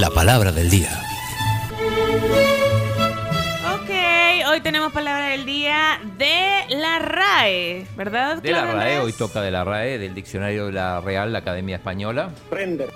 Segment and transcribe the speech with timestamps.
[0.00, 0.90] La palabra del día.
[3.74, 3.90] Ok,
[4.50, 8.38] hoy tenemos palabra del día de la RAE, ¿verdad?
[8.42, 9.00] De la RAE, Andrés?
[9.00, 12.30] hoy toca de la RAE, del diccionario de la Real la Academia Española.
[12.50, 12.90] Render.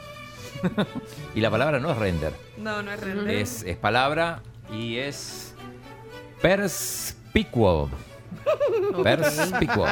[1.35, 3.37] Y la palabra no es render, No, no es render.
[3.37, 4.41] es, es palabra
[4.73, 5.55] y es
[6.43, 7.91] perspicuo.
[9.05, 9.87] Perspicuo.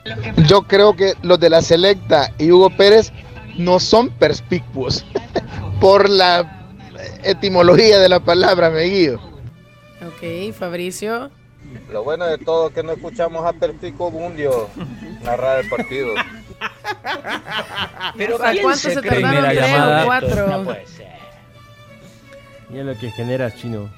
[0.48, 3.12] Yo creo que los de la Selecta y Hugo Pérez
[3.56, 5.04] no son perspicuos
[5.80, 6.74] por la
[7.22, 9.20] etimología de la palabra, me guío.
[10.06, 11.30] Ok, Fabricio.
[11.92, 14.68] Lo bueno de todo es que no escuchamos a Perspicuo Bundio
[15.22, 16.14] narrar el partido.
[18.16, 19.44] Pero ¿Cuánto se tardaron?
[19.44, 20.02] ¿Tres llamada.
[20.02, 20.76] o cuatro?
[22.70, 23.88] Y es lo que generas, chino.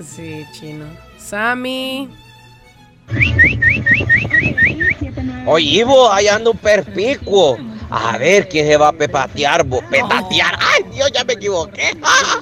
[0.00, 0.84] Sí, chino.
[1.16, 2.08] Sammy.
[5.46, 7.58] Oye, vos, ahí anda un perspicuo.
[7.90, 9.82] A ver quién se va a pepatear, vos.
[9.90, 10.58] Petatear.
[10.60, 11.96] Ay, Dios, ya me equivoqué.
[12.02, 12.40] ¡Ah!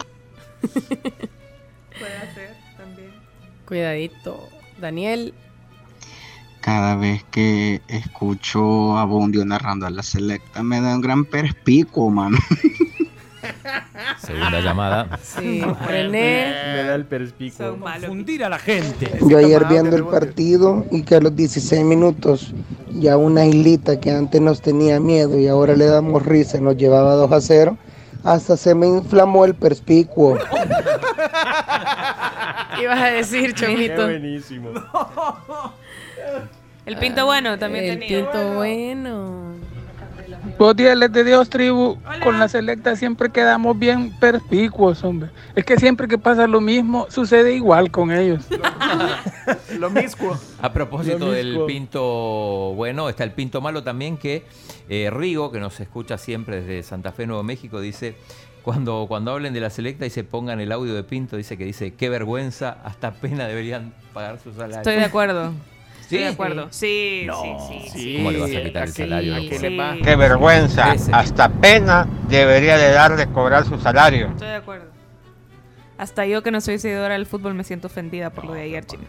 [0.63, 3.13] Puede ser también.
[3.67, 4.49] Cuidadito.
[4.79, 5.33] Daniel.
[6.67, 12.11] Cada vez que escucho a Bundio narrando a la selecta me da un gran perspicuo,
[12.11, 12.39] mano.
[14.19, 15.17] Segunda llamada.
[15.23, 15.63] Sí.
[15.87, 16.53] René.
[16.75, 17.07] Me da el
[17.79, 18.09] malos.
[18.09, 19.17] Confundir a la gente.
[19.29, 22.53] Yo ayer viendo el partido y que a los 16 minutos
[22.99, 26.77] ya una islita que antes nos tenía miedo y ahora le damos risa y nos
[26.77, 27.79] llevaba 2 a 0,
[28.25, 30.37] hasta se me inflamó el perspicuo.
[32.81, 34.05] Ibas a decir, Qué Chomito.
[34.05, 34.71] buenísimo.
[36.85, 38.19] El pinto bueno también El tenía.
[38.31, 39.57] pinto bueno.
[40.59, 41.99] Buenos días, les de Dios, tribu.
[42.07, 42.21] Hola.
[42.21, 45.31] Con la selecta siempre quedamos bien perspicuos, hombre.
[45.55, 48.45] Es que siempre que pasa lo mismo, sucede igual con ellos.
[49.79, 50.37] Lo mismo.
[50.61, 54.45] A propósito del pinto bueno, está el pinto malo también que
[54.89, 58.17] eh, Rigo, que nos escucha siempre desde Santa Fe, Nuevo México, dice,
[58.67, 61.65] cuando, cuando hablen de la selecta y se pongan el audio de Pinto, dice que
[61.65, 64.79] dice, qué vergüenza, hasta pena deberían pagar su salario.
[64.79, 65.53] Estoy de acuerdo.
[66.01, 66.25] Estoy ¿Sí?
[66.25, 66.67] de acuerdo.
[66.71, 67.43] Sí, No.
[67.69, 68.15] sí, sí.
[68.17, 69.37] ¿Cómo le vas a quitar el Sí, salario?
[69.39, 74.27] Sí, Qué vergüenza, hasta pena debería de dar de cobrar su salario.
[74.31, 74.87] Estoy de acuerdo.
[75.97, 78.85] Hasta yo que no soy seguidora del fútbol me siento ofendida por lo de ayer,
[78.85, 79.05] chino.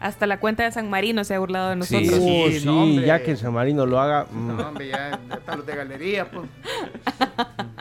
[0.00, 1.94] Hasta la cuenta de San Marino se ha burlado de Sí.
[2.00, 2.20] nosotros.
[2.28, 4.26] Oh, Sí, sí, no, ya que San Marino lo haga.
[4.32, 6.48] No, hombre, ya están los de galería, pues.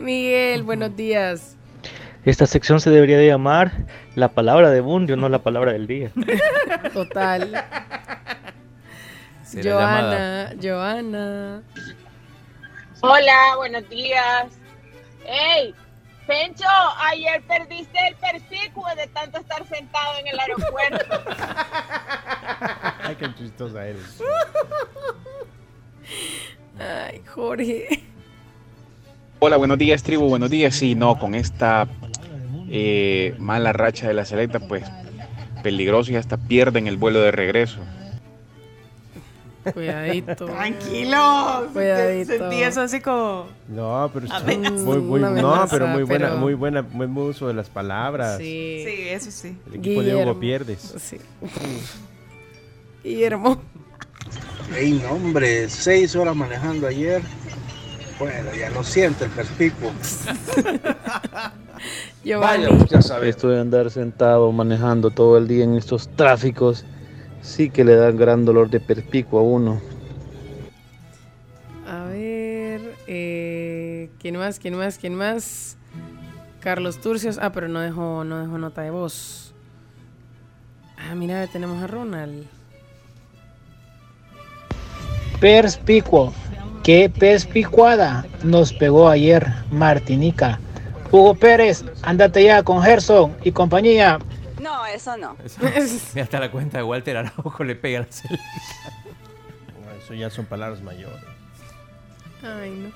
[0.00, 1.56] Miguel, buenos días.
[2.24, 3.72] Esta sección se debería de llamar
[4.14, 6.10] la palabra de Bundio, no la palabra del día.
[6.94, 7.64] Total.
[9.62, 11.62] Joana, Joana.
[13.02, 14.46] Hola, buenos días.
[15.26, 15.74] ¡Ey!
[16.26, 16.66] Pencho,
[17.10, 21.22] ayer perdiste el perspicuo de tanto estar sentado en el aeropuerto.
[23.02, 24.22] Ay, qué chistosa eres.
[26.78, 28.09] Ay, Jorge.
[29.40, 30.28] Hola, buenos días, tribu.
[30.28, 30.74] Buenos días.
[30.74, 31.88] Sí, no, con esta
[32.68, 34.84] eh, mala racha de la selecta, pues
[35.62, 37.78] peligroso y hasta pierden el vuelo de regreso.
[39.74, 40.46] Cuidadito.
[40.46, 41.68] Tranquilo.
[41.72, 42.32] Cuidadito.
[42.32, 43.46] Sentí eso así como.
[43.68, 44.26] No, pero
[44.72, 47.68] muy, muy, no, amenaza, pero muy buena, pero- muy buena, muy buen uso de las
[47.68, 48.38] palabras.
[48.38, 48.84] Sí.
[48.86, 49.56] Sí, eso sí.
[49.68, 50.32] El equipo de Guillermo.
[50.32, 50.94] Hugo pierdes.
[50.98, 51.18] Sí.
[53.04, 53.60] Guillermo.
[54.76, 57.22] Ey, no, hombre, seis horas manejando ayer.
[58.20, 59.90] Bueno, ya lo siento, el perspicuo.
[62.22, 62.66] Giovanni.
[62.90, 63.30] ya sabes.
[63.30, 66.84] Esto de andar sentado manejando todo el día en estos tráficos
[67.40, 69.80] sí que le da gran dolor de perspicuo a uno.
[71.88, 74.58] A ver, eh, ¿quién más?
[74.58, 74.98] ¿Quién más?
[74.98, 75.78] ¿Quién más?
[76.60, 77.38] Carlos Turcios.
[77.40, 79.54] Ah, pero no dejó, no dejó nota de voz.
[80.98, 82.44] Ah, mira, tenemos a Ronald.
[85.40, 86.34] Perspicuo.
[86.90, 90.58] Qué perspicuada nos pegó ayer Martinica.
[91.12, 94.18] Hugo Pérez, ándate ya con Gerson y compañía.
[94.60, 95.36] No, eso no.
[96.14, 98.44] Mira, hasta la cuenta de Walter Araujo le pega a la selecta.
[99.80, 101.22] No, Eso ya son palabras mayores.
[102.42, 102.90] Ay, no.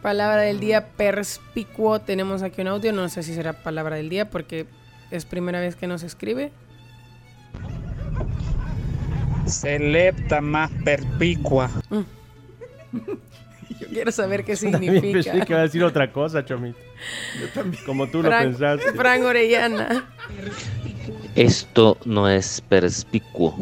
[0.00, 2.00] Palabra del día perspicuo.
[2.00, 2.94] Tenemos aquí un audio.
[2.94, 4.64] No sé si será palabra del día porque
[5.10, 6.50] es primera vez que nos escribe.
[9.44, 11.68] Selepta más perspicua.
[13.80, 15.46] Yo quiero saber qué También pensé que significa.
[15.48, 16.78] iba a decir otra cosa, Chomito.
[17.40, 17.84] Yo también.
[17.84, 18.92] Como tú lo pensaste.
[18.92, 20.08] Fran Orellana.
[21.34, 23.56] Esto no es perspicuo.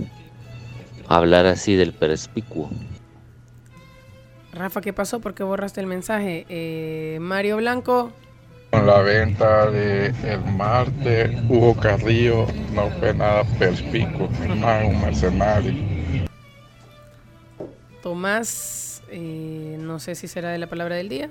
[1.08, 2.70] Hablar así del perspicuo.
[4.52, 5.20] Rafa, ¿qué pasó?
[5.20, 6.46] ¿Por qué borraste el mensaje?
[6.48, 8.12] Eh, Mario Blanco.
[8.70, 15.74] Con la venta de el martes, Hugo Carrillo no fue nada perspicuo, más un mercenario.
[18.02, 18.85] Tomás.
[19.10, 21.30] Eh, no sé si será de la palabra del día.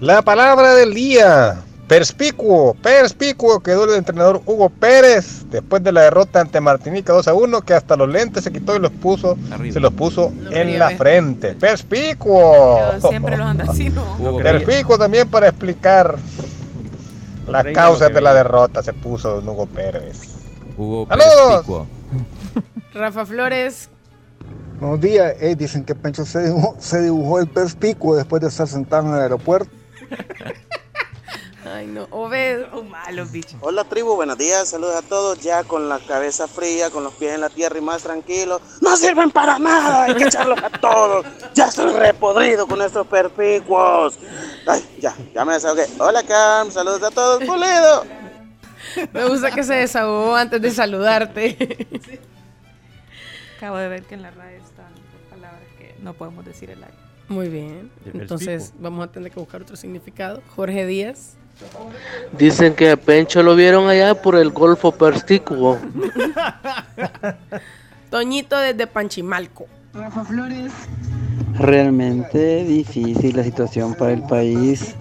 [0.00, 1.62] La palabra del día.
[1.88, 7.32] Perspicuo, perspicuo quedó el entrenador Hugo Pérez después de la derrota ante Martinica 2 a
[7.32, 9.38] 1 que hasta los lentes se quitó y los puso,
[9.72, 10.98] se los puso en la ver.
[10.98, 11.54] frente.
[11.54, 12.92] Perspicuo.
[13.00, 14.36] Yo siempre los ando así, ¿no?
[14.36, 16.18] Perspicuo también para explicar
[17.46, 20.20] las creía lo causas de la derrota se puso Hugo Pérez.
[20.76, 21.54] Hugo ¡Saludos!
[21.54, 21.86] Perspicuo.
[22.92, 23.88] Rafa Flores.
[24.80, 25.34] Buenos días.
[25.56, 29.20] Dicen que Pencho se dibujó, se dibujó el perspicuo después de estar sentado en el
[29.20, 29.70] aeropuerto.
[31.64, 32.06] Ay, no.
[32.10, 32.66] Obed.
[32.72, 33.56] Oh, malo, bicho.
[33.60, 37.34] Hola tribu, buenos días, saludos a todos, ya con la cabeza fría, con los pies
[37.34, 38.60] en la tierra y más tranquilo.
[38.80, 41.26] No sirven para nada, hay que echarlos a todos.
[41.54, 44.18] Ya estoy repodrido con estos perpicuos.
[44.66, 45.86] Ay, ya, ya me desahogué.
[45.98, 48.04] Hola Cam, saludos a todos, pulido.
[49.12, 51.88] Me gusta que se desahogó antes de saludarte.
[53.58, 54.86] Acabo de ver que en la radio están
[55.28, 56.96] palabras que no podemos decir el aire.
[57.26, 57.90] Muy bien.
[58.14, 60.42] Entonces vamos a tener que buscar otro significado.
[60.54, 61.34] Jorge Díaz.
[62.38, 65.76] Dicen que a Pencho lo vieron allá por el Golfo Perspicuo.
[68.10, 69.66] Toñito desde Panchimalco.
[69.92, 70.72] Rafa Flores.
[71.58, 74.94] Realmente difícil la situación para el país.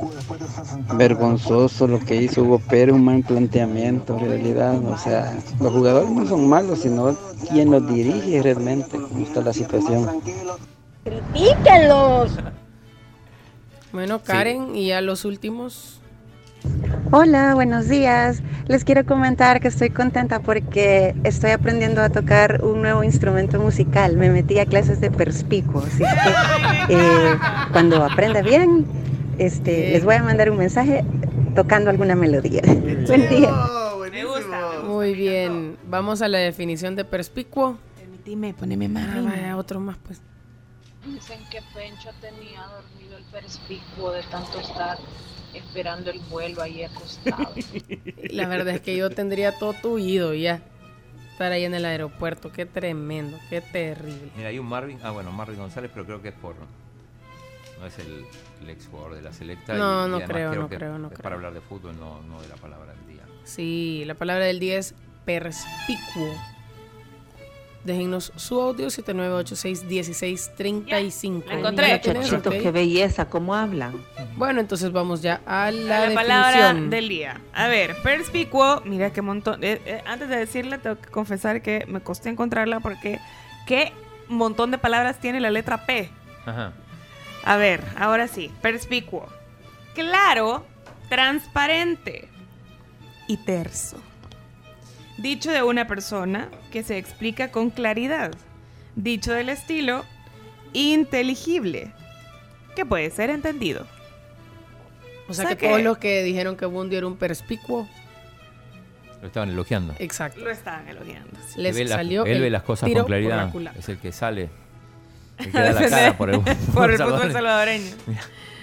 [0.95, 4.83] Vergonzoso lo que hizo Hugo Pérez, un mal planteamiento en realidad.
[4.85, 7.15] O sea, los jugadores no son malos, sino
[7.49, 8.97] quien los dirige realmente.
[8.97, 10.21] cómo está la situación.
[11.03, 12.31] ¡Critíquenlos!
[13.91, 16.01] Bueno, Karen, y a los últimos.
[17.11, 18.41] Hola, buenos días.
[18.67, 24.17] Les quiero comentar que estoy contenta porque estoy aprendiendo a tocar un nuevo instrumento musical.
[24.17, 27.37] Me metí a clases de perspicuo, así que eh,
[27.71, 28.85] cuando aprenda bien,
[29.37, 31.05] este, les voy a mandar un mensaje
[31.55, 32.61] tocando alguna melodía.
[33.07, 33.51] Buen día.
[34.11, 34.81] Me gusta.
[34.85, 35.77] Muy bien.
[35.87, 37.77] Vamos a la definición de perspicuo.
[37.99, 40.21] Permitime, poneme más Ah, vaya, otro más, pues.
[41.13, 44.97] Dicen que Pencho tenía dormido el perspicuo de tanto estar
[45.53, 47.53] esperando el vuelo ahí acostado.
[48.29, 50.61] La verdad es que yo tendría todo tuido ya.
[51.31, 52.51] Estar ahí en el aeropuerto.
[52.51, 54.31] Qué tremendo, qué terrible.
[54.35, 54.99] Mira, hay un Marvin.
[55.03, 56.55] Ah, bueno, Marvin González, pero creo que es por.
[57.79, 58.25] No es el,
[58.63, 59.75] el ex jugador de la selecta.
[59.75, 61.23] No, no además creo, no que creo, no es creo.
[61.23, 63.23] Para hablar de fútbol, no, no de la palabra del día.
[63.43, 64.95] Sí, la palabra del día es
[65.25, 66.33] perspicuo.
[67.87, 71.45] Déjennos su audio 7986-1635.
[71.47, 71.87] La encontré.
[71.87, 72.25] ¿Ya tienes?
[72.25, 72.61] Muchachitos, Ok.
[72.61, 73.93] qué belleza, cómo hablan.
[74.35, 76.15] Bueno, entonces vamos ya a la, La, definición.
[76.15, 77.39] palabra del día.
[77.53, 78.81] A ver, perspicuo.
[78.83, 79.63] Mira qué montón.
[79.63, 83.21] eh, eh, antes de decirla, tengo que confesar que me costó encontrarla porque
[83.65, 83.93] qué
[84.27, 86.09] montón de palabras tiene la letra P.
[86.45, 86.73] Ajá.
[87.45, 88.51] A ver, ahora sí.
[88.61, 89.29] Perspicuo.
[89.95, 90.65] Claro,
[91.07, 92.27] transparente
[93.29, 93.95] y terso.
[95.17, 98.31] Dicho de una persona que se explica con claridad.
[98.95, 100.05] Dicho del estilo
[100.73, 101.91] inteligible.
[102.75, 103.85] Que puede ser entendido.
[105.27, 107.87] O sea O que, todos los que dijeron que Bundy era un perspicuo,
[109.21, 109.93] Lo estaban elogiando.
[109.99, 110.39] exacto.
[110.41, 111.31] Lo estaban elogiando.
[111.47, 111.59] sí.
[111.61, 113.51] Les él ve, las- salió él ve el las cosas con claridad.
[113.77, 114.49] Es el que sale
[115.37, 116.39] Que queda la cara por el,
[116.73, 117.33] por el fútbol salvadoreño.
[117.33, 117.91] salvadoreño.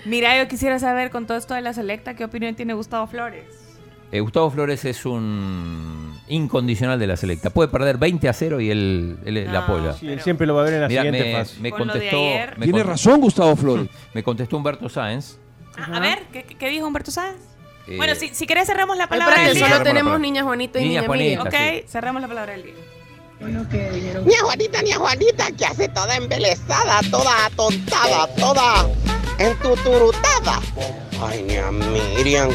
[0.06, 3.46] Mira, yo quisiera saber con todo esto de la selecta, ¿qué opinión tiene Gustavo Flores?
[4.14, 7.50] Eh, Gustavo Flores es un incondicional de la selecta.
[7.50, 9.18] Puede perder 20 a 0 y él,
[9.50, 9.92] No, apoya.
[9.94, 11.60] Sí, él siempre lo va a ver en la siguiente me, fase.
[11.60, 12.16] me contestó.
[12.62, 13.88] Tiene razón Gustavo Flores.
[14.14, 15.36] Me contestó Humberto Sáenz.
[15.76, 17.40] Ah, a ver, ¿qué, qué dijo Humberto Sáenz?
[17.88, 19.66] eh, bueno, si, si querés cerramos la palabra Espérate, del día.
[19.66, 20.22] solo la tenemos palabra.
[20.22, 21.84] niña Juanita y Niña niña, Ok, sí.
[21.88, 22.74] cerramos la palabra del día.
[24.24, 28.86] Ni a Juanita, ni a Juanita, que hace toda embelesada, toda atontada, toda
[29.40, 30.60] entuturutada.
[31.26, 32.50] Ay, a Miriam.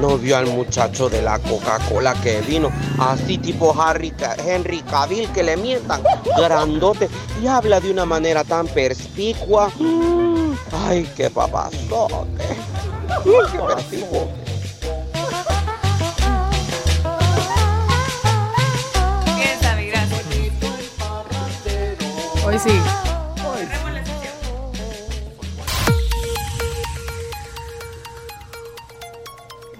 [0.00, 2.68] No vio al muchacho de la Coca-Cola que vino,
[2.98, 4.12] así tipo Harry,
[4.44, 6.02] Henry Cavill que le mientan,
[6.36, 7.08] grandote,
[7.40, 9.70] y habla de una manera tan perspicua.
[9.78, 10.54] Mm,
[10.86, 12.44] Ay, qué papazote.
[13.22, 14.28] Qué perspicuo.
[19.36, 19.86] ¿Qué sabe?
[19.86, 20.22] Gracias.
[22.44, 23.03] Hoy sí.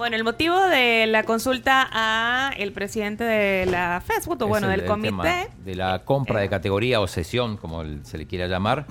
[0.05, 4.73] Bueno, el motivo de la consulta a el presidente de la Facebook, o bueno, el-
[4.73, 5.49] del el comité.
[5.65, 8.85] de la compra de categoría o sesión, como el- se le quiera llamar,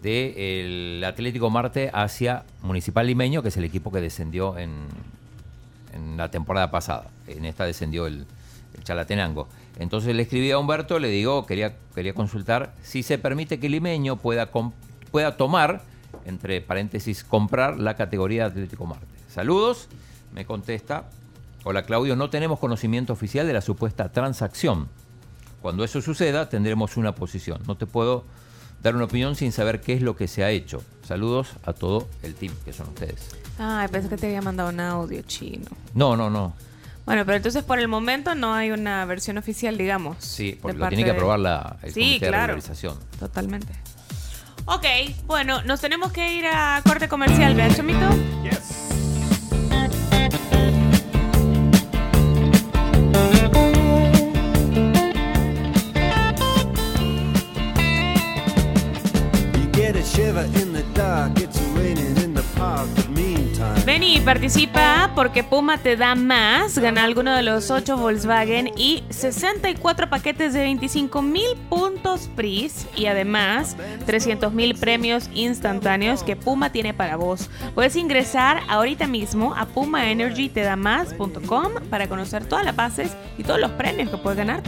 [0.00, 4.70] del Atlético Marte hacia Municipal Limeño, que es el equipo que descendió en,
[5.92, 7.08] en la temporada pasada.
[7.26, 8.24] En esta descendió el,
[8.74, 9.48] el Chalatenango.
[9.78, 14.16] Entonces le escribí a Humberto, le digo, quería, quería consultar si se permite que Limeño
[14.16, 14.48] pueda,
[15.10, 15.82] pueda tomar,
[16.24, 19.04] entre paréntesis, comprar la categoría de Atlético Marte.
[19.28, 19.90] Saludos,
[20.32, 21.04] me contesta.
[21.64, 24.88] Hola Claudio, no tenemos conocimiento oficial de la supuesta transacción.
[25.60, 27.60] Cuando eso suceda, tendremos una posición.
[27.66, 28.24] No te puedo
[28.82, 30.82] dar una opinión sin saber qué es lo que se ha hecho.
[31.02, 33.30] Saludos a todo el team, que son ustedes.
[33.58, 35.66] Ay, pensé que te había mandado un audio chino.
[35.94, 36.54] No, no, no.
[37.06, 40.18] Bueno, pero entonces por el momento no hay una versión oficial, digamos.
[40.20, 42.46] Sí, porque lo tiene que aprobar la, el Sí, comité de claro.
[42.54, 42.98] regularización.
[43.18, 43.72] Totalmente.
[44.66, 44.84] Ok,
[45.26, 48.08] bueno, nos tenemos que ir a corte comercial, ¿verdad, Chomito?
[48.42, 48.52] Ven
[64.48, 66.78] participa porque Puma te da más.
[66.78, 73.04] Gana alguno de los 8 Volkswagen y 64 paquetes de 25 mil puntos PRIS y
[73.06, 73.76] además
[74.06, 77.50] 300 mil premios instantáneos que Puma tiene para vos.
[77.74, 84.08] Puedes ingresar ahorita mismo a pumaenergytedamás.com para conocer todas las bases y todos los premios
[84.08, 84.62] que puedes ganar.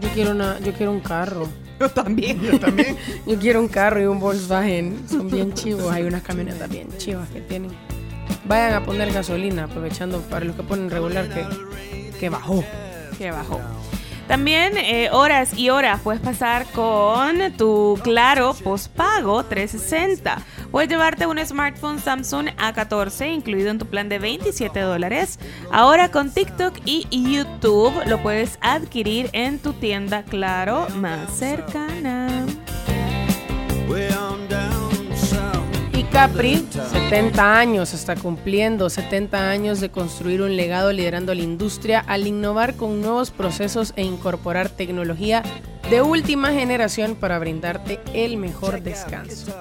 [0.00, 1.48] Yo quiero una, yo quiero un carro.
[1.80, 2.40] Yo también.
[2.40, 2.96] Yo también.
[3.26, 5.08] Yo quiero un carro y un Volkswagen.
[5.08, 5.92] Son bien chivos.
[5.92, 7.72] Hay unas camionetas bien chivas que tienen.
[8.46, 11.46] Vayan a poner gasolina, aprovechando para los que ponen regular que,
[12.18, 12.64] que bajó.
[13.18, 13.60] que bajó.
[14.28, 20.42] También eh, horas y horas puedes pasar con tu Claro Postpago 360.
[20.70, 25.38] Puedes llevarte un smartphone Samsung A14 incluido en tu plan de 27 dólares.
[25.70, 32.44] Ahora con TikTok y YouTube lo puedes adquirir en tu tienda Claro más cercana.
[36.12, 42.26] Capri, 70 años, está cumpliendo 70 años de construir un legado liderando la industria al
[42.26, 45.42] innovar con nuevos procesos e incorporar tecnología
[45.90, 49.52] de última generación para brindarte el mejor descanso.